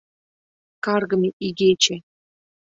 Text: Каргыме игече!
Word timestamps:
Каргыме 0.85 1.29
игече! 1.47 1.95